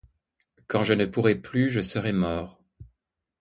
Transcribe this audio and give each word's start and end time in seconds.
Quand 0.65 0.83
je 0.83 0.93
ne 0.93 1.05
pourrai 1.05 1.35
plus, 1.35 1.69
je 1.69 1.79
serai 1.79 2.11
mort. 2.11 2.59